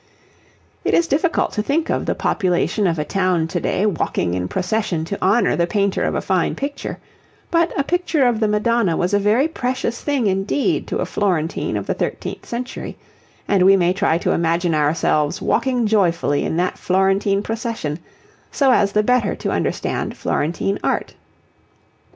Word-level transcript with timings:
It 0.83 0.95
is 0.95 1.05
difficult 1.05 1.51
to 1.51 1.61
think 1.61 1.91
of 1.91 2.07
the 2.07 2.15
population 2.15 2.87
of 2.87 2.97
a 2.97 3.05
town 3.05 3.47
to 3.49 3.59
day 3.59 3.85
walking 3.85 4.33
in 4.33 4.47
procession 4.47 5.05
to 5.05 5.21
honour 5.21 5.55
the 5.55 5.67
painter 5.67 6.03
of 6.05 6.15
a 6.15 6.21
fine 6.21 6.55
picture; 6.55 6.97
but 7.51 7.71
a 7.77 7.83
picture 7.83 8.25
of 8.25 8.39
the 8.39 8.47
Madonna 8.47 8.97
was 8.97 9.13
a 9.13 9.19
very 9.19 9.47
precious 9.47 10.01
thing 10.01 10.25
indeed 10.25 10.87
to 10.87 10.97
a 11.01 11.05
Florentine 11.05 11.77
of 11.77 11.85
the 11.85 11.93
thirteenth 11.93 12.47
century, 12.47 12.97
and 13.47 13.61
we 13.63 13.77
may 13.77 13.93
try 13.93 14.17
to 14.17 14.31
imagine 14.31 14.73
ourselves 14.73 15.39
walking 15.39 15.85
joyfully 15.85 16.45
in 16.45 16.57
that 16.57 16.79
Florentine 16.79 17.43
procession 17.43 17.99
so 18.51 18.71
as 18.71 18.93
the 18.93 19.03
better 19.03 19.35
to 19.35 19.51
understand 19.51 20.17
Florentine 20.17 20.79
Art. 20.83 21.13